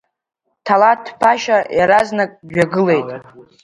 [0.65, 3.09] Ҭалаҭ Ԥашьа иаразнак дҩагылт.